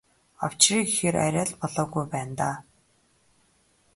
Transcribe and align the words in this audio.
Авчиръя 0.45 0.83
гэхээр 0.87 1.15
арай 1.25 1.47
болоогүй 1.61 2.05
байна 2.13 2.35
даа. 2.39 2.55